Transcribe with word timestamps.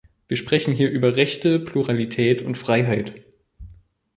Wir 0.27 0.35
sprechen 0.35 0.73
hier 0.73 0.89
über 0.89 1.15
Rechte, 1.15 1.59
Pluralität 1.59 2.41
und 2.41 2.57
Freiheit. 2.57 3.23